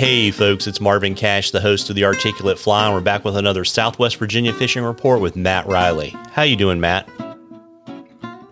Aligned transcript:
Hey 0.00 0.30
folks, 0.30 0.66
it's 0.66 0.80
Marvin 0.80 1.14
Cash, 1.14 1.50
the 1.50 1.60
host 1.60 1.90
of 1.90 1.94
the 1.94 2.06
Articulate 2.06 2.58
Fly, 2.58 2.86
and 2.86 2.94
we're 2.94 3.02
back 3.02 3.22
with 3.22 3.36
another 3.36 3.66
Southwest 3.66 4.16
Virginia 4.16 4.50
fishing 4.50 4.82
report 4.82 5.20
with 5.20 5.36
Matt 5.36 5.66
Reilly. 5.66 6.16
How 6.32 6.40
you 6.40 6.56
doing, 6.56 6.80
Matt? 6.80 7.06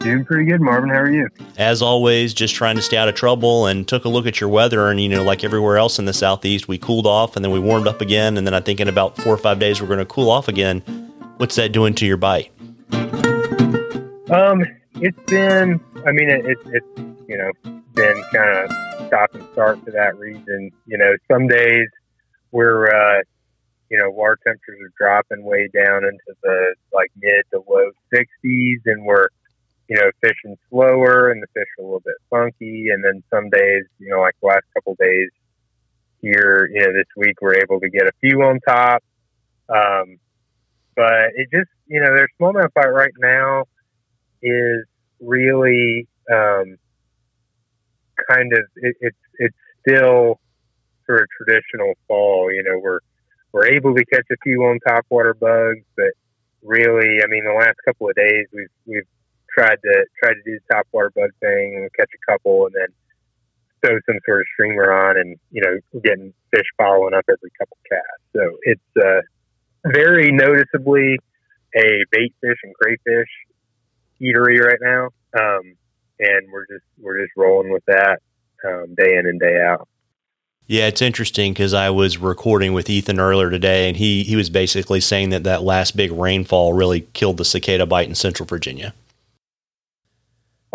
Doing 0.00 0.26
pretty 0.26 0.44
good, 0.44 0.60
Marvin. 0.60 0.90
How 0.90 0.96
are 0.96 1.10
you? 1.10 1.26
As 1.56 1.80
always, 1.80 2.34
just 2.34 2.54
trying 2.54 2.76
to 2.76 2.82
stay 2.82 2.98
out 2.98 3.08
of 3.08 3.14
trouble 3.14 3.64
and 3.64 3.88
took 3.88 4.04
a 4.04 4.10
look 4.10 4.26
at 4.26 4.42
your 4.42 4.50
weather. 4.50 4.90
And, 4.90 5.00
you 5.00 5.08
know, 5.08 5.22
like 5.22 5.42
everywhere 5.42 5.78
else 5.78 5.98
in 5.98 6.04
the 6.04 6.12
Southeast, 6.12 6.68
we 6.68 6.76
cooled 6.76 7.06
off 7.06 7.34
and 7.34 7.42
then 7.42 7.50
we 7.50 7.60
warmed 7.60 7.86
up 7.86 8.02
again. 8.02 8.36
And 8.36 8.46
then 8.46 8.52
I 8.52 8.60
think 8.60 8.78
in 8.78 8.86
about 8.86 9.16
four 9.16 9.32
or 9.32 9.38
five 9.38 9.58
days, 9.58 9.80
we're 9.80 9.88
going 9.88 10.00
to 10.00 10.04
cool 10.04 10.28
off 10.28 10.48
again. 10.48 10.80
What's 11.38 11.56
that 11.56 11.72
doing 11.72 11.94
to 11.94 12.04
your 12.04 12.18
bite? 12.18 12.52
Um, 14.30 14.66
it's 14.96 15.18
been, 15.24 15.80
I 16.04 16.12
mean, 16.12 16.28
it, 16.28 16.44
it, 16.44 16.58
it's, 16.66 17.00
you 17.26 17.38
know, 17.38 17.52
been 17.94 18.22
kind 18.34 18.70
of 18.70 18.97
stop 19.08 19.34
and 19.34 19.44
start 19.52 19.82
for 19.84 19.90
that 19.90 20.18
reason. 20.18 20.70
You 20.86 20.98
know, 20.98 21.12
some 21.30 21.48
days 21.48 21.88
we're, 22.52 22.86
uh, 22.86 23.22
you 23.90 23.98
know, 23.98 24.10
water 24.10 24.38
temperatures 24.46 24.80
are 24.84 24.92
dropping 24.98 25.44
way 25.44 25.68
down 25.74 26.04
into 26.04 26.38
the 26.42 26.74
like 26.92 27.10
mid 27.16 27.44
to 27.52 27.62
low 27.68 27.90
60s 28.14 28.80
and 28.84 29.04
we're, 29.04 29.28
you 29.88 29.96
know, 29.96 30.10
fishing 30.20 30.56
slower 30.70 31.30
and 31.30 31.42
the 31.42 31.46
fish 31.54 31.66
are 31.78 31.82
a 31.82 31.84
little 31.84 32.02
bit 32.04 32.16
funky. 32.30 32.88
And 32.90 33.02
then 33.02 33.22
some 33.30 33.48
days, 33.48 33.84
you 33.98 34.10
know, 34.10 34.20
like 34.20 34.34
the 34.40 34.48
last 34.48 34.64
couple 34.74 34.94
days 35.00 35.30
here, 36.20 36.68
you 36.72 36.80
know, 36.80 36.92
this 36.92 37.08
week 37.16 37.40
we're 37.40 37.56
able 37.56 37.80
to 37.80 37.88
get 37.88 38.06
a 38.06 38.12
few 38.20 38.42
on 38.42 38.60
top. 38.60 39.02
Um, 39.68 40.18
but 40.94 41.32
it 41.36 41.48
just, 41.52 41.70
you 41.86 42.00
know, 42.00 42.14
their 42.14 42.28
smallmouth 42.40 42.72
bite 42.74 42.92
right 42.92 43.12
now 43.18 43.64
is 44.42 44.84
really 45.20 46.06
um, 46.30 46.76
kind 48.30 48.52
of 48.52 48.60
it, 48.76 48.96
it's 49.00 49.16
it's 49.38 49.56
still 49.80 50.40
sort 51.06 51.22
of 51.22 51.28
traditional 51.36 51.94
fall. 52.06 52.52
You 52.52 52.62
know, 52.62 52.78
we're 52.78 53.00
we're 53.52 53.66
able 53.66 53.94
to 53.94 54.04
catch 54.06 54.26
a 54.30 54.36
few 54.42 54.62
on 54.64 54.78
top 54.86 55.06
water 55.10 55.34
bugs, 55.34 55.84
but 55.96 56.12
really, 56.62 57.22
I 57.22 57.26
mean, 57.28 57.44
the 57.44 57.56
last 57.58 57.76
couple 57.84 58.08
of 58.08 58.14
days 58.14 58.46
we've 58.52 58.68
we've 58.86 59.08
tried 59.56 59.78
to 59.82 60.06
try 60.22 60.34
to 60.34 60.42
do 60.44 60.58
the 60.58 60.74
top 60.74 60.86
water 60.92 61.10
bug 61.14 61.30
thing 61.40 61.76
and 61.76 61.90
catch 61.94 62.10
a 62.14 62.32
couple, 62.32 62.66
and 62.66 62.74
then 62.74 62.88
throw 63.84 63.98
some 64.06 64.20
sort 64.26 64.40
of 64.40 64.46
streamer 64.52 64.92
on, 64.92 65.16
and 65.16 65.36
you 65.50 65.62
know, 65.62 66.00
getting 66.02 66.32
fish 66.54 66.66
following 66.76 67.14
up 67.14 67.24
every 67.28 67.50
couple 67.58 67.76
casts. 67.90 68.24
So 68.36 68.56
it's 68.62 68.80
uh, 68.96 69.22
very 69.86 70.30
noticeably 70.32 71.18
a 71.76 72.04
bait 72.10 72.34
fish 72.40 72.58
and 72.64 72.74
crayfish 72.74 73.28
eatery 74.20 74.60
right 74.60 74.78
now, 74.80 75.08
um, 75.38 75.74
and 76.18 76.50
we're 76.50 76.66
just 76.66 76.84
we're 76.98 77.20
just 77.20 77.32
rolling 77.36 77.72
with 77.72 77.84
that 77.86 78.20
um, 78.66 78.94
day 78.96 79.16
in 79.16 79.26
and 79.26 79.40
day 79.40 79.60
out. 79.60 79.88
Yeah, 80.66 80.86
it's 80.86 81.00
interesting 81.00 81.54
because 81.54 81.72
I 81.72 81.88
was 81.88 82.18
recording 82.18 82.74
with 82.74 82.90
Ethan 82.90 83.18
earlier 83.18 83.48
today, 83.48 83.88
and 83.88 83.96
he 83.96 84.22
he 84.22 84.36
was 84.36 84.50
basically 84.50 85.00
saying 85.00 85.30
that 85.30 85.44
that 85.44 85.62
last 85.62 85.96
big 85.96 86.12
rainfall 86.12 86.74
really 86.74 87.08
killed 87.14 87.38
the 87.38 87.44
cicada 87.44 87.86
bite 87.86 88.06
in 88.06 88.14
Central 88.14 88.46
Virginia. 88.46 88.92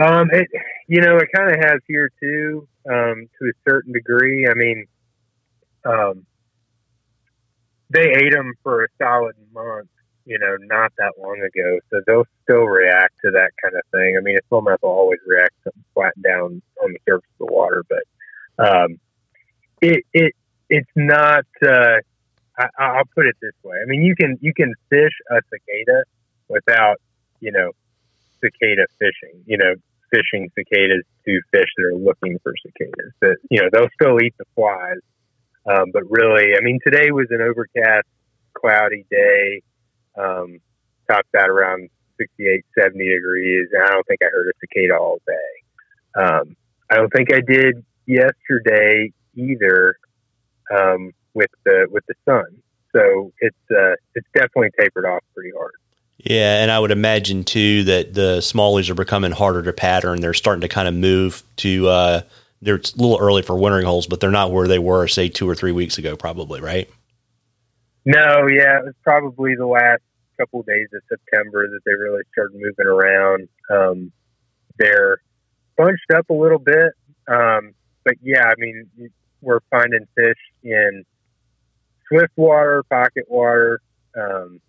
Um, 0.02 0.30
it 0.32 0.48
you 0.88 1.00
know 1.02 1.18
it 1.18 1.30
kind 1.36 1.52
of 1.52 1.64
has 1.64 1.80
here 1.88 2.10
too, 2.20 2.68
um, 2.90 3.30
to 3.40 3.50
a 3.50 3.54
certain 3.70 3.94
degree. 3.94 4.48
I 4.48 4.56
mean, 4.56 4.88
um, 5.86 6.26
they 7.92 8.10
ate 8.12 8.34
them 8.34 8.54
for 8.64 8.86
a 8.86 8.88
solid 9.00 9.36
month, 9.54 9.90
you 10.26 10.40
know, 10.40 10.56
not 10.62 10.94
that 10.98 11.14
long 11.20 11.42
ago, 11.42 11.80
so 11.90 12.02
they'll 12.06 12.28
still 12.44 12.66
react 12.66 13.14
to 13.24 13.32
that 13.32 13.52
kind 13.62 13.76
of 13.76 13.82
thing. 13.92 14.16
I 14.18 14.22
mean, 14.22 14.38
a 14.38 14.54
smallmouth 14.54 14.82
will 14.82 14.90
always 14.90 15.20
react 15.26 15.54
to 15.66 15.72
flat 15.94 16.14
down 16.22 16.62
on 16.82 16.94
the 16.94 17.00
surface 17.08 17.30
of 17.40 17.48
the 17.48 17.54
water, 17.54 17.84
but 17.90 18.04
um, 18.66 19.00
it 19.82 20.04
it 20.14 20.34
it's 20.70 20.92
not. 20.96 21.46
Uh, 21.62 21.98
I, 22.58 22.68
I'll 22.78 23.10
put 23.16 23.26
it 23.26 23.36
this 23.42 23.54
way. 23.64 23.78
I 23.82 23.86
mean, 23.86 24.04
you 24.04 24.16
can 24.16 24.38
you 24.42 24.54
can 24.54 24.74
fish 24.90 25.14
a 25.30 25.42
cicada 25.50 26.04
without 26.48 26.98
you 27.40 27.52
know 27.52 27.72
cicada 28.42 28.86
fishing. 29.00 29.44
You 29.46 29.58
know, 29.58 29.76
fishing 30.12 30.50
cicadas 30.56 31.04
to 31.26 31.42
fish 31.52 31.70
that 31.78 31.86
are 31.86 31.96
looking 31.96 32.40
for 32.44 32.54
cicadas. 32.66 33.12
That 33.22 33.38
you 33.50 33.62
know 33.62 33.70
they'll 33.72 33.90
still 34.00 34.22
eat 34.24 34.36
the 34.38 34.46
flies, 34.56 35.00
um, 35.66 35.92
but 35.92 36.04
really, 36.10 36.56
I 36.58 36.62
mean, 36.62 36.80
today 36.84 37.12
was 37.12 37.28
an 37.32 37.42
overcast, 37.42 38.08
cloudy 38.54 39.06
day. 39.10 39.62
Um, 40.18 40.60
topped 41.10 41.36
out 41.36 41.50
around 41.50 41.90
68, 42.18 42.64
70 42.80 43.10
degrees, 43.10 43.68
and 43.74 43.84
I 43.84 43.92
don't 43.92 44.08
think 44.08 44.22
I 44.22 44.30
heard 44.32 44.48
a 44.48 44.54
cicada 44.60 44.98
all 44.98 45.20
day. 45.28 46.22
Um, 46.22 46.56
I 46.90 46.96
don't 46.96 47.12
think 47.12 47.34
I 47.34 47.42
did 47.42 47.84
yesterday 48.06 49.12
either 49.36 49.98
um, 50.74 51.12
with 51.34 51.50
the 51.66 51.88
with 51.92 52.04
the 52.08 52.16
sun. 52.26 52.46
So 52.96 53.32
it's 53.40 53.58
uh, 53.72 53.96
it's 54.16 54.28
definitely 54.36 54.70
tapered 54.80 55.06
off 55.06 55.24
pretty 55.34 55.52
hard. 55.58 55.74
Yeah, 56.18 56.62
and 56.62 56.72
I 56.72 56.80
would 56.80 56.92
imagine 56.92 57.44
too 57.44 57.84
that 57.86 58.14
the 58.14 58.38
smallies 58.38 58.90
are 58.90 58.96
becoming 58.96 59.32
harder 59.32 59.64
to 59.64 59.74
pattern. 59.74 60.22
They're 60.22 60.34
starting 60.34 60.62
to 60.62 60.68
kind 60.68 60.88
of 60.88 60.94
move 60.94 61.44
to. 61.58 61.88
Uh, 61.88 62.22
they're 62.62 62.76
a 62.76 63.02
little 63.02 63.18
early 63.20 63.42
for 63.42 63.58
wintering 63.58 63.86
holes, 63.86 64.08
but 64.08 64.22
they're 64.22 64.32
not 64.32 64.52
where 64.52 64.70
they 64.70 64.80
were, 64.80 65.06
say, 65.08 65.28
two 65.28 65.50
or 65.50 65.54
three 65.54 65.74
weeks 65.74 65.98
ago, 65.98 66.16
probably, 66.16 66.62
right? 66.62 66.90
No, 68.06 68.48
yeah, 68.50 68.80
it 68.80 68.86
was 68.86 68.96
probably 69.04 69.56
the 69.56 69.68
last 69.68 70.02
couple 70.38 70.60
of 70.60 70.66
days 70.66 70.88
of 70.94 71.02
September 71.08 71.68
that 71.68 71.80
they 71.86 71.94
really 71.94 72.24
started 72.32 72.56
moving 72.56 72.86
around. 72.86 73.48
Um, 73.70 74.12
they're 74.78 75.18
bunched 75.78 76.12
up 76.14 76.30
a 76.30 76.34
little 76.34 76.60
bit, 76.60 76.94
um, 77.28 77.74
but 78.04 78.16
yeah, 78.22 78.44
I 78.46 78.54
mean, 78.58 78.90
we're 79.42 79.62
finding 79.70 80.06
fish 80.16 80.38
in 80.64 81.04
swift 82.08 82.34
water, 82.36 82.84
pocket 82.90 83.26
water, 83.30 83.80
um, 84.20 84.60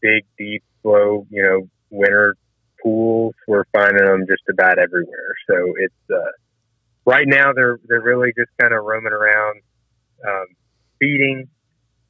big, 0.00 0.24
deep, 0.38 0.62
slow, 0.82 1.26
you 1.30 1.42
know, 1.42 1.68
winter 1.90 2.36
pools. 2.82 3.34
We're 3.46 3.64
finding 3.72 4.04
them 4.04 4.26
just 4.28 4.42
about 4.48 4.78
everywhere. 4.78 5.34
So 5.48 5.74
it's 5.76 5.94
uh, 6.10 6.32
right 7.04 7.26
now 7.26 7.52
they're 7.52 7.78
they're 7.88 8.00
really 8.00 8.32
just 8.36 8.50
kind 8.60 8.72
of 8.72 8.84
roaming 8.84 9.12
around, 9.12 9.60
um, 10.26 10.46
feeding, 10.98 11.48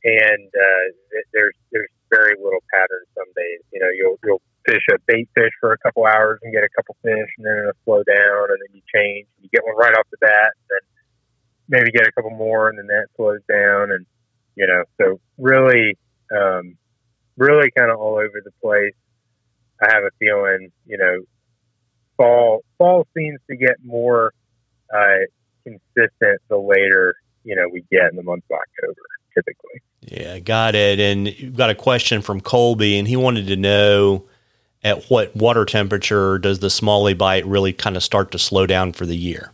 and 0.04 0.48
uh, 0.48 0.86
there's 1.32 1.54
there's 1.72 1.90
very 2.10 2.34
little 2.36 2.62
pattern 2.72 3.04
some 3.14 3.28
days. 3.36 3.60
You 3.72 3.80
know, 3.80 3.90
you'll 3.94 4.18
you'll 4.24 4.42
fish 4.66 4.82
a 4.90 4.98
bait 5.06 5.28
fish 5.34 5.52
for 5.60 5.72
a 5.72 5.78
couple 5.78 6.04
hours 6.06 6.40
and 6.42 6.52
get 6.52 6.64
a 6.64 6.68
couple 6.76 6.96
fish, 7.02 7.30
and 7.38 7.46
then 7.46 7.56
it'll 7.58 7.80
slow 7.84 8.02
down, 8.04 8.44
and 8.50 8.58
then 8.60 8.72
you 8.74 8.82
change, 8.92 9.26
and 9.36 9.44
you 9.44 9.50
get 9.52 9.64
one 9.64 9.76
right 9.76 9.94
off 9.96 10.06
the 10.10 10.18
bat, 10.20 10.52
and 10.56 10.66
then 10.70 10.84
maybe 11.68 11.90
get 11.92 12.06
a 12.06 12.12
couple 12.12 12.30
more, 12.30 12.68
and 12.68 12.78
then 12.78 12.86
that 12.86 13.06
slows 13.16 13.40
down, 13.48 13.92
and 13.92 14.06
you 14.56 14.66
know, 14.66 14.84
so 15.00 15.20
really, 15.38 15.96
um, 16.36 16.76
really 17.36 17.70
kind 17.76 17.90
of 17.90 17.98
all 17.98 18.16
over 18.16 18.42
the 18.44 18.52
place. 18.62 18.94
I 19.82 19.88
have 19.94 20.04
a 20.04 20.10
feeling, 20.18 20.70
you 20.86 20.98
know, 20.98 21.20
fall 22.16 22.62
fall 22.76 23.06
seems 23.16 23.40
to 23.48 23.56
get 23.56 23.76
more 23.84 24.32
uh, 24.94 25.24
consistent 25.64 26.40
the 26.48 26.58
later 26.58 27.14
you 27.44 27.56
know 27.56 27.66
we 27.72 27.82
get 27.90 28.10
in 28.10 28.16
the 28.16 28.22
month 28.22 28.44
of 28.50 28.58
October 28.58 29.02
typically. 29.34 29.80
Yeah, 30.10 30.40
got 30.40 30.74
it. 30.74 30.98
And 30.98 31.56
got 31.56 31.70
a 31.70 31.74
question 31.74 32.20
from 32.20 32.40
Colby, 32.40 32.98
and 32.98 33.06
he 33.06 33.16
wanted 33.16 33.46
to 33.46 33.56
know 33.56 34.26
at 34.82 35.04
what 35.04 35.34
water 35.36 35.64
temperature 35.64 36.38
does 36.38 36.58
the 36.58 36.68
smallie 36.68 37.16
bite 37.16 37.46
really 37.46 37.72
kind 37.72 37.96
of 37.96 38.02
start 38.02 38.32
to 38.32 38.38
slow 38.38 38.66
down 38.66 38.92
for 38.92 39.06
the 39.06 39.16
year? 39.16 39.52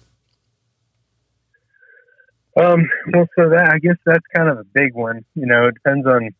Um, 2.59 2.89
well, 3.13 3.27
so 3.37 3.51
that 3.51 3.71
I 3.71 3.79
guess 3.79 3.97
that's 4.07 4.25
kind 4.35 4.49
of 4.49 4.59
a 4.59 4.65
big 4.65 4.95
one. 4.95 5.25
You 5.35 5.47
know, 5.47 5.67
it 5.67 5.75
depends 5.75 6.07
on 6.07 6.31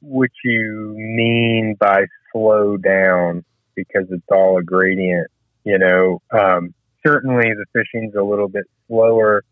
what 0.00 0.30
you 0.42 0.94
mean 0.96 1.76
by 1.78 2.06
slow 2.32 2.78
down 2.78 3.44
because 3.74 4.06
it's 4.10 4.24
all 4.32 4.56
a 4.56 4.62
gradient. 4.62 5.28
You 5.64 5.78
know, 5.78 6.22
um, 6.30 6.72
certainly 7.06 7.52
the 7.52 7.66
fishing's 7.74 8.14
a 8.14 8.22
little 8.22 8.48
bit 8.48 8.64
slower. 8.88 9.44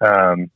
Um, 0.00 0.50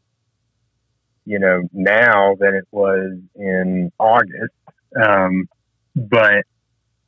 you 1.24 1.38
know, 1.38 1.62
now 1.72 2.36
than 2.38 2.54
it 2.54 2.66
was 2.70 3.19
in 3.34 3.92
August, 3.98 4.54
um, 5.00 5.48
but 5.94 6.44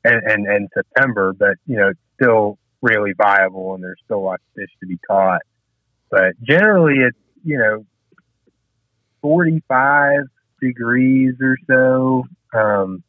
and, 0.05 0.23
and 0.25 0.47
and 0.47 0.69
September, 0.75 1.33
but 1.33 1.57
you 1.67 1.77
know, 1.77 1.89
it's 1.89 2.01
still 2.15 2.59
really 2.83 3.13
viable, 3.13 3.75
and 3.75 3.83
there's 3.83 4.01
still 4.05 4.23
lots 4.23 4.43
of 4.43 4.63
fish 4.63 4.71
to 4.81 4.87
be 4.87 4.99
caught. 5.07 5.43
But 6.11 6.35
generally, 6.43 6.99
it's 6.99 7.19
you 7.45 7.59
know, 7.59 7.85
45 9.23 10.25
degrees 10.61 11.35
or 11.41 11.57
so. 11.67 12.25
Um, 12.55 13.03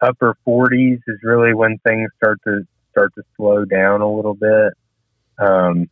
upper 0.00 0.36
40s 0.46 1.00
is 1.06 1.18
really 1.22 1.54
when 1.54 1.78
things 1.86 2.10
start 2.16 2.40
to 2.44 2.66
start 2.90 3.12
to 3.14 3.22
slow 3.36 3.64
down 3.64 4.00
a 4.00 4.10
little 4.10 4.34
bit. 4.34 4.72
Um, 5.38 5.90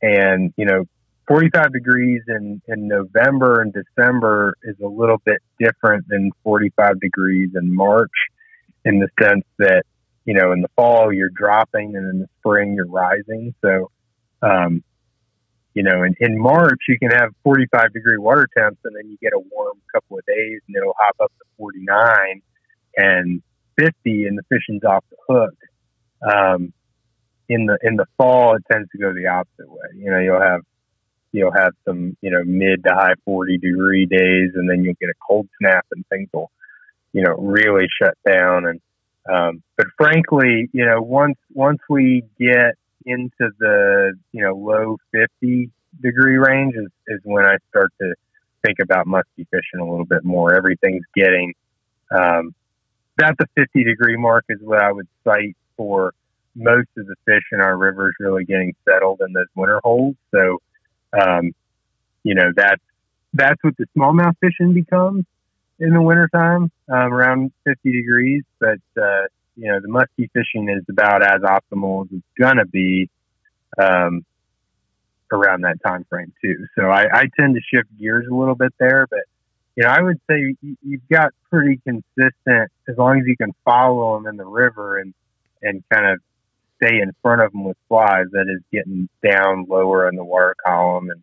and 0.00 0.52
you 0.56 0.64
know, 0.64 0.84
45 1.28 1.72
degrees 1.72 2.22
in, 2.26 2.62
in 2.66 2.88
November 2.88 3.60
and 3.60 3.72
December 3.72 4.54
is 4.62 4.76
a 4.82 4.88
little 4.88 5.20
bit 5.24 5.40
different 5.60 6.08
than 6.08 6.30
45 6.42 6.98
degrees 7.00 7.50
in 7.54 7.74
March 7.74 8.10
in 8.84 8.98
the 8.98 9.08
sense 9.22 9.44
that, 9.58 9.82
you 10.24 10.32
know, 10.32 10.52
in 10.52 10.62
the 10.62 10.68
fall 10.74 11.12
you're 11.12 11.28
dropping 11.28 11.94
and 11.96 12.08
in 12.10 12.20
the 12.20 12.28
spring 12.38 12.74
you're 12.74 12.86
rising. 12.86 13.54
So, 13.62 13.90
um, 14.40 14.82
you 15.74 15.82
know, 15.82 16.02
in, 16.02 16.14
in 16.18 16.40
March 16.40 16.80
you 16.88 16.98
can 16.98 17.10
have 17.10 17.30
45 17.44 17.92
degree 17.92 18.16
water 18.16 18.48
temps 18.56 18.80
and 18.84 18.96
then 18.96 19.10
you 19.10 19.18
get 19.20 19.34
a 19.34 19.38
warm 19.38 19.76
couple 19.94 20.18
of 20.18 20.24
days 20.24 20.60
and 20.66 20.76
it'll 20.76 20.96
hop 20.98 21.16
up 21.20 21.32
to 21.38 21.44
49 21.58 22.40
and 22.96 23.42
50 23.78 23.92
and 24.24 24.38
the 24.38 24.42
fishing's 24.48 24.82
off 24.82 25.04
the 25.10 25.16
hook. 25.28 25.54
Um, 26.22 26.72
in 27.50 27.66
the 27.66 27.78
in 27.82 27.96
the 27.96 28.04
fall, 28.18 28.56
it 28.56 28.62
tends 28.70 28.90
to 28.90 28.98
go 28.98 29.14
the 29.14 29.26
opposite 29.26 29.70
way. 29.70 29.88
You 29.96 30.10
know, 30.10 30.18
you'll 30.18 30.40
have 30.40 30.60
you'll 31.32 31.52
have 31.52 31.72
some 31.86 32.16
you 32.20 32.30
know 32.30 32.42
mid 32.44 32.84
to 32.84 32.94
high 32.94 33.14
40 33.24 33.58
degree 33.58 34.06
days, 34.06 34.52
and 34.54 34.68
then 34.68 34.84
you'll 34.84 34.94
get 35.00 35.10
a 35.10 35.14
cold 35.26 35.48
snap, 35.60 35.86
and 35.92 36.06
things 36.08 36.28
will 36.32 36.50
you 37.12 37.22
know 37.22 37.34
really 37.36 37.86
shut 38.00 38.16
down. 38.26 38.66
And 38.66 38.80
um, 39.30 39.62
but 39.76 39.86
frankly, 39.96 40.68
you 40.72 40.84
know, 40.84 41.00
once 41.00 41.38
once 41.52 41.80
we 41.88 42.24
get 42.38 42.76
into 43.04 43.50
the 43.58 44.14
you 44.32 44.42
know 44.42 44.54
low 44.54 44.96
50 45.12 45.70
degree 46.00 46.36
range 46.36 46.74
is, 46.74 46.90
is 47.08 47.20
when 47.24 47.44
I 47.44 47.56
start 47.70 47.92
to 48.00 48.14
think 48.64 48.78
about 48.82 49.06
musky 49.06 49.46
fishing 49.50 49.80
a 49.80 49.88
little 49.88 50.04
bit 50.04 50.24
more. 50.24 50.54
Everything's 50.54 51.04
getting 51.14 51.54
um, 52.10 52.54
about 53.18 53.36
the 53.38 53.46
50 53.56 53.84
degree 53.84 54.16
mark 54.16 54.44
is 54.48 54.58
what 54.60 54.80
I 54.80 54.92
would 54.92 55.08
cite 55.24 55.56
for 55.76 56.14
most 56.54 56.88
of 56.96 57.06
the 57.06 57.14
fish 57.24 57.44
in 57.52 57.60
our 57.60 57.76
rivers 57.76 58.14
really 58.18 58.44
getting 58.44 58.74
settled 58.88 59.20
in 59.26 59.32
those 59.32 59.46
winter 59.54 59.80
holes. 59.82 60.16
So, 60.34 60.58
um, 61.12 61.52
you 62.22 62.34
know, 62.34 62.52
that's, 62.54 62.82
that's 63.32 63.62
what 63.62 63.76
the 63.76 63.86
smallmouth 63.96 64.34
fishing 64.40 64.72
becomes 64.72 65.24
in 65.78 65.92
the 65.92 66.02
wintertime, 66.02 66.70
um, 66.88 67.12
around 67.12 67.52
50 67.64 67.92
degrees. 67.92 68.42
But, 68.58 68.80
uh, 69.00 69.26
you 69.56 69.70
know, 69.70 69.80
the 69.80 69.88
musky 69.88 70.30
fishing 70.32 70.68
is 70.68 70.84
about 70.88 71.22
as 71.22 71.42
optimal 71.42 72.06
as 72.06 72.12
it's 72.12 72.26
going 72.38 72.56
to 72.56 72.66
be, 72.66 73.10
um, 73.78 74.24
around 75.32 75.62
that 75.62 75.76
time 75.84 76.04
frame 76.08 76.32
too. 76.42 76.66
So 76.76 76.88
I, 76.88 77.06
I 77.12 77.24
tend 77.38 77.54
to 77.54 77.60
shift 77.60 77.88
gears 77.98 78.26
a 78.30 78.34
little 78.34 78.54
bit 78.54 78.72
there, 78.78 79.06
but 79.10 79.20
you 79.76 79.84
know, 79.84 79.90
I 79.90 80.00
would 80.00 80.20
say 80.28 80.56
you've 80.82 81.08
got 81.08 81.32
pretty 81.50 81.80
consistent 81.84 82.72
as 82.88 82.98
long 82.98 83.20
as 83.20 83.26
you 83.26 83.36
can 83.36 83.54
follow 83.64 84.16
them 84.16 84.26
in 84.26 84.36
the 84.36 84.44
river 84.44 84.98
and 84.98 85.14
and 85.62 85.84
kind 85.92 86.06
of 86.06 86.20
stay 86.82 87.00
in 87.00 87.12
front 87.22 87.42
of 87.42 87.52
them 87.52 87.64
with 87.64 87.76
flies. 87.88 88.26
That 88.32 88.46
is 88.48 88.62
getting 88.72 89.08
down 89.22 89.66
lower 89.68 90.08
in 90.08 90.16
the 90.16 90.24
water 90.24 90.54
column 90.64 91.10
and 91.10 91.22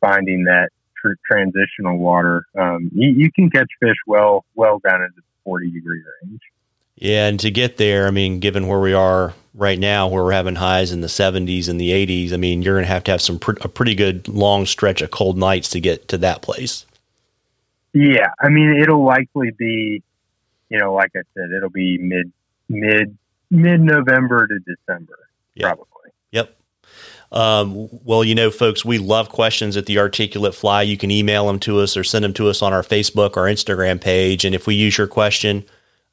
finding 0.00 0.44
that 0.44 0.70
tr- 1.00 1.14
transitional 1.30 1.98
water. 1.98 2.46
Um, 2.58 2.90
you, 2.94 3.10
you 3.10 3.32
can 3.32 3.50
catch 3.50 3.70
fish 3.80 3.96
well 4.06 4.44
well 4.54 4.80
down 4.80 5.02
into 5.02 5.16
the 5.16 5.22
forty 5.44 5.70
degree 5.70 6.02
range. 6.22 6.40
Yeah, 6.96 7.26
and 7.26 7.38
to 7.40 7.50
get 7.50 7.76
there, 7.76 8.06
I 8.06 8.10
mean, 8.10 8.40
given 8.40 8.68
where 8.68 8.80
we 8.80 8.94
are 8.94 9.34
right 9.54 9.78
now, 9.78 10.08
where 10.08 10.24
we're 10.24 10.32
having 10.32 10.54
highs 10.54 10.92
in 10.92 11.02
the 11.02 11.08
70s 11.08 11.68
and 11.68 11.78
the 11.78 11.90
80s, 11.90 12.32
I 12.32 12.38
mean, 12.38 12.62
you're 12.62 12.74
going 12.74 12.86
to 12.86 12.92
have 12.92 13.04
to 13.04 13.10
have 13.10 13.20
some 13.20 13.38
pr- 13.38 13.52
a 13.60 13.68
pretty 13.68 13.94
good 13.94 14.28
long 14.28 14.64
stretch 14.64 15.02
of 15.02 15.10
cold 15.10 15.36
nights 15.36 15.68
to 15.70 15.80
get 15.80 16.08
to 16.08 16.18
that 16.18 16.40
place. 16.40 16.86
Yeah, 17.92 18.28
I 18.40 18.48
mean, 18.48 18.80
it'll 18.80 19.04
likely 19.04 19.50
be, 19.50 20.02
you 20.70 20.78
know, 20.78 20.94
like 20.94 21.10
I 21.14 21.20
said, 21.34 21.50
it'll 21.54 21.68
be 21.68 21.98
mid 21.98 22.32
mid 22.68 23.16
mid 23.50 23.80
November 23.80 24.46
to 24.46 24.58
December, 24.60 25.28
yep. 25.54 25.68
probably. 25.68 26.10
Yep. 26.32 26.56
Um, 27.32 27.88
well, 28.04 28.22
you 28.22 28.34
know, 28.34 28.50
folks, 28.50 28.84
we 28.84 28.98
love 28.98 29.28
questions 29.28 29.76
at 29.76 29.86
the 29.86 29.98
Articulate 29.98 30.54
Fly. 30.54 30.82
You 30.82 30.96
can 30.96 31.10
email 31.10 31.46
them 31.46 31.58
to 31.60 31.80
us 31.80 31.96
or 31.96 32.04
send 32.04 32.24
them 32.24 32.32
to 32.34 32.48
us 32.48 32.62
on 32.62 32.72
our 32.72 32.82
Facebook 32.82 33.36
or 33.36 33.44
Instagram 33.44 34.00
page. 34.00 34.44
And 34.44 34.54
if 34.54 34.66
we 34.66 34.74
use 34.74 34.96
your 34.96 35.06
question, 35.06 35.64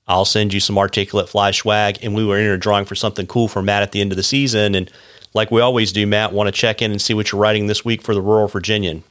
I'll 0.08 0.26
send 0.26 0.54
you 0.54 0.60
some 0.60 0.78
Articulate 0.78 1.30
Fly 1.30 1.52
swag. 1.52 2.00
And 2.02 2.16
we 2.16 2.26
were 2.26 2.38
in 2.38 2.48
a 2.48 2.58
drawing 2.58 2.86
for 2.86 2.96
something 2.96 3.28
cool 3.28 3.48
for 3.48 3.62
Matt 3.62 3.84
at 3.84 3.92
the 3.92 4.02
end 4.02 4.12
of 4.12 4.18
the 4.18 4.24
season. 4.24 4.76
And 4.76 4.92
like 5.34 5.52
we 5.52 5.62
always 5.62 5.92
do, 5.92 6.06
Matt, 6.08 6.34
want 6.34 6.48
to 6.48 6.52
check 6.52 6.82
in 6.82 6.92
and 6.92 7.02
see 7.02 7.14
what 7.14 7.32
you're 7.32 7.42
writing 7.42 7.68
this 7.68 7.86
week 7.86 8.02
for 8.02 8.14
the 8.14 8.22
Rural 8.22 8.48
Virginian. 8.48 9.04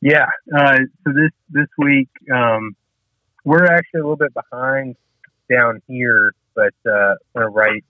Yeah. 0.00 0.26
Uh, 0.54 0.78
so 1.04 1.12
this 1.12 1.30
this 1.50 1.68
week, 1.76 2.08
um, 2.32 2.74
we're 3.44 3.66
actually 3.66 4.00
a 4.00 4.04
little 4.04 4.16
bit 4.16 4.32
behind 4.34 4.96
down 5.50 5.82
here, 5.86 6.34
but 6.54 6.74
uh, 6.90 7.14
to 7.36 7.48
write 7.48 7.84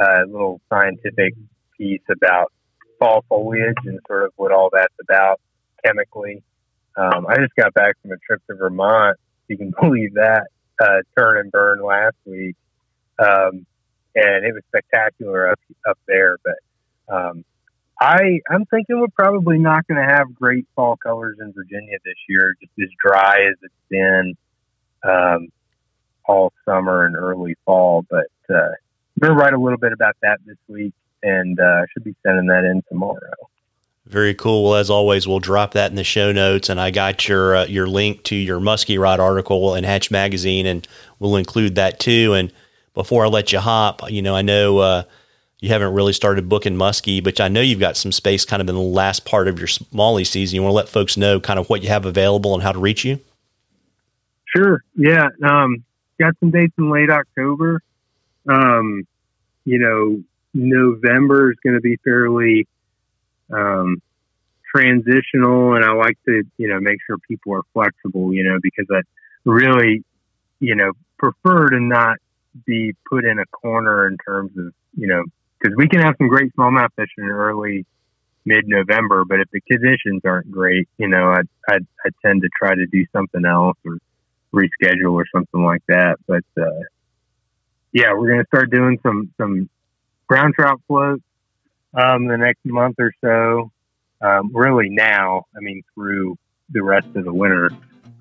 a 0.00 0.24
little 0.26 0.60
scientific 0.70 1.34
piece 1.76 2.02
about 2.10 2.52
fall 2.98 3.24
foliage 3.28 3.76
and 3.84 3.98
sort 4.06 4.24
of 4.24 4.32
what 4.36 4.52
all 4.52 4.70
that's 4.72 4.94
about 5.00 5.40
chemically. 5.84 6.42
Um, 6.96 7.26
I 7.28 7.36
just 7.36 7.54
got 7.56 7.72
back 7.74 7.96
from 8.02 8.12
a 8.12 8.16
trip 8.18 8.42
to 8.48 8.56
Vermont. 8.56 9.16
You 9.48 9.56
can 9.56 9.72
believe 9.80 10.14
that 10.14 10.48
uh, 10.80 11.00
turn 11.18 11.38
and 11.38 11.50
burn 11.50 11.82
last 11.82 12.16
week, 12.24 12.56
um, 13.18 13.66
and 14.14 14.44
it 14.44 14.54
was 14.54 14.62
spectacular 14.68 15.50
up 15.50 15.60
up 15.88 15.98
there. 16.06 16.38
But 16.44 17.14
um, 17.14 17.44
I 18.00 18.40
I'm 18.50 18.64
thinking 18.66 19.00
we're 19.00 19.08
probably 19.08 19.58
not 19.58 19.86
going 19.86 20.00
to 20.06 20.14
have 20.14 20.34
great 20.34 20.66
fall 20.74 20.96
colors 20.96 21.38
in 21.40 21.52
Virginia 21.52 21.98
this 22.04 22.16
year, 22.28 22.54
just 22.60 22.72
as 22.80 22.88
dry 23.04 23.46
as 23.50 23.56
it's 23.62 23.74
been 23.88 24.36
um, 25.02 25.48
all 26.30 26.52
summer 26.64 27.04
and 27.04 27.16
early 27.16 27.56
fall. 27.64 28.06
But 28.08 28.30
uh, 28.48 28.54
I'm 28.54 29.20
going 29.20 29.32
to 29.32 29.38
write 29.38 29.52
a 29.52 29.58
little 29.58 29.78
bit 29.78 29.92
about 29.92 30.16
that 30.22 30.38
this 30.46 30.56
week, 30.68 30.94
and 31.22 31.58
uh, 31.58 31.64
I 31.64 31.84
should 31.92 32.04
be 32.04 32.14
sending 32.22 32.46
that 32.46 32.64
in 32.64 32.82
tomorrow. 32.88 33.34
Very 34.06 34.34
cool. 34.34 34.64
Well, 34.64 34.74
as 34.76 34.90
always, 34.90 35.28
we'll 35.28 35.40
drop 35.40 35.72
that 35.72 35.90
in 35.90 35.96
the 35.96 36.04
show 36.04 36.32
notes, 36.32 36.68
and 36.68 36.80
I 36.80 36.90
got 36.90 37.28
your 37.28 37.56
uh, 37.56 37.66
your 37.66 37.86
link 37.86 38.24
to 38.24 38.36
your 38.36 38.58
Muskie 38.58 38.98
Rod 38.98 39.20
article 39.20 39.74
in 39.74 39.84
Hatch 39.84 40.10
Magazine, 40.10 40.66
and 40.66 40.86
we'll 41.18 41.36
include 41.36 41.74
that 41.74 42.00
too. 42.00 42.32
And 42.34 42.52
before 42.94 43.24
I 43.24 43.28
let 43.28 43.52
you 43.52 43.60
hop, 43.60 44.10
you 44.10 44.22
know, 44.22 44.34
I 44.34 44.42
know 44.42 44.78
uh, 44.78 45.02
you 45.60 45.68
haven't 45.68 45.92
really 45.92 46.12
started 46.12 46.48
booking 46.48 46.74
muskie, 46.74 47.22
but 47.22 47.40
I 47.40 47.48
know 47.48 47.60
you've 47.60 47.78
got 47.78 47.96
some 47.96 48.10
space 48.10 48.44
kind 48.44 48.62
of 48.62 48.68
in 48.68 48.74
the 48.74 48.80
last 48.80 49.24
part 49.24 49.46
of 49.46 49.58
your 49.58 49.68
smallie 49.68 50.26
season. 50.26 50.56
You 50.56 50.62
want 50.62 50.72
to 50.72 50.76
let 50.76 50.88
folks 50.88 51.16
know 51.16 51.38
kind 51.38 51.58
of 51.58 51.68
what 51.68 51.82
you 51.82 51.88
have 51.88 52.06
available 52.06 52.54
and 52.54 52.62
how 52.62 52.72
to 52.72 52.78
reach 52.80 53.04
you? 53.04 53.20
Sure. 54.56 54.82
Yeah. 54.96 55.28
Um, 55.44 55.84
got 56.20 56.34
some 56.38 56.50
dates 56.50 56.74
in 56.78 56.90
late 56.90 57.10
October. 57.10 57.82
Um, 58.48 59.06
you 59.64 59.78
know, 59.78 60.22
November 60.54 61.50
is 61.50 61.58
going 61.64 61.74
to 61.74 61.80
be 61.80 61.96
fairly 62.04 62.66
um, 63.52 64.00
transitional, 64.74 65.74
and 65.74 65.84
I 65.84 65.92
like 65.92 66.18
to, 66.26 66.42
you 66.58 66.68
know, 66.68 66.78
make 66.80 66.98
sure 67.06 67.16
people 67.28 67.54
are 67.54 67.62
flexible, 67.72 68.32
you 68.32 68.44
know, 68.44 68.58
because 68.62 68.86
I 68.90 69.00
really, 69.44 70.04
you 70.60 70.74
know, 70.74 70.92
prefer 71.18 71.68
to 71.68 71.80
not 71.80 72.18
be 72.66 72.94
put 73.08 73.24
in 73.24 73.38
a 73.38 73.46
corner 73.46 74.06
in 74.06 74.16
terms 74.18 74.52
of, 74.58 74.72
you 74.96 75.06
know, 75.06 75.24
because 75.58 75.76
we 75.76 75.88
can 75.88 76.00
have 76.00 76.14
some 76.18 76.28
great 76.28 76.54
smallmouth 76.56 76.90
fishing 76.96 77.24
in 77.24 77.30
early 77.30 77.86
mid 78.44 78.66
November, 78.66 79.24
but 79.24 79.40
if 79.40 79.50
the 79.52 79.60
conditions 79.60 80.22
aren't 80.24 80.50
great, 80.50 80.88
you 80.98 81.08
know, 81.08 81.30
I, 81.30 81.42
I 81.68 81.78
I 82.04 82.10
tend 82.24 82.42
to 82.42 82.48
try 82.58 82.74
to 82.74 82.86
do 82.86 83.04
something 83.12 83.44
else 83.44 83.76
or 83.84 83.98
reschedule 84.54 85.12
or 85.12 85.26
something 85.34 85.64
like 85.64 85.82
that. 85.88 86.18
But 86.26 86.44
uh, 86.60 86.82
yeah, 87.92 88.12
we're 88.14 88.30
gonna 88.30 88.46
start 88.46 88.70
doing 88.70 88.98
some 89.02 89.32
some 89.36 89.68
brown 90.28 90.52
trout 90.52 90.80
floats 90.86 91.22
um, 91.94 92.26
the 92.26 92.36
next 92.36 92.64
month 92.64 92.96
or 92.98 93.12
so. 93.20 93.70
Um, 94.22 94.50
really 94.54 94.90
now, 94.90 95.46
I 95.56 95.60
mean, 95.60 95.82
through 95.94 96.36
the 96.70 96.82
rest 96.82 97.08
of 97.14 97.24
the 97.24 97.32
winter. 97.32 97.70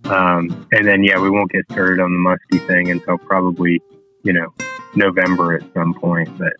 Um, 0.05 0.67
and 0.71 0.87
then, 0.87 1.03
yeah, 1.03 1.19
we 1.19 1.29
won't 1.29 1.51
get 1.51 1.69
started 1.71 1.99
on 1.99 2.11
the 2.11 2.17
musky 2.17 2.59
thing 2.67 2.89
until 2.89 3.17
probably, 3.17 3.81
you 4.23 4.31
know, 4.31 4.53
November 4.95 5.55
at 5.55 5.63
some 5.73 5.93
point. 5.93 6.29
But 6.37 6.53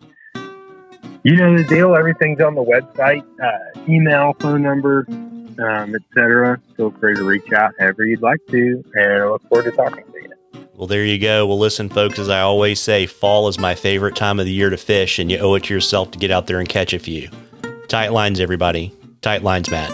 you 1.22 1.36
know 1.36 1.56
the 1.56 1.64
deal. 1.64 1.96
Everything's 1.96 2.40
on 2.40 2.54
the 2.54 2.62
website, 2.62 3.24
uh, 3.42 3.80
email, 3.88 4.34
phone 4.40 4.62
number, 4.62 5.06
um, 5.58 5.94
etc. 5.94 6.60
Feel 6.76 6.90
free 6.92 7.14
to 7.14 7.24
reach 7.24 7.52
out 7.52 7.72
however 7.78 8.04
you'd 8.04 8.22
like 8.22 8.40
to, 8.48 8.84
and 8.94 9.22
I 9.22 9.26
look 9.26 9.42
forward 9.48 9.64
to 9.64 9.72
talking 9.72 10.04
to 10.04 10.22
you. 10.22 10.32
Well, 10.74 10.86
there 10.86 11.04
you 11.04 11.18
go. 11.18 11.46
Well, 11.46 11.58
listen, 11.58 11.88
folks, 11.90 12.18
as 12.18 12.28
I 12.28 12.40
always 12.40 12.80
say, 12.80 13.06
fall 13.06 13.48
is 13.48 13.58
my 13.58 13.74
favorite 13.74 14.16
time 14.16 14.40
of 14.40 14.46
the 14.46 14.52
year 14.52 14.70
to 14.70 14.78
fish, 14.78 15.18
and 15.18 15.30
you 15.30 15.38
owe 15.38 15.54
it 15.54 15.64
to 15.64 15.74
yourself 15.74 16.10
to 16.12 16.18
get 16.18 16.30
out 16.30 16.46
there 16.46 16.58
and 16.58 16.68
catch 16.68 16.94
a 16.94 16.98
few. 16.98 17.28
Tight 17.88 18.12
lines, 18.12 18.40
everybody. 18.40 18.94
Tight 19.20 19.42
lines, 19.42 19.70
Matt. 19.70 19.92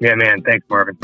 Yeah, 0.00 0.14
man. 0.14 0.42
Thanks, 0.42 0.66
Marvin. 0.68 0.98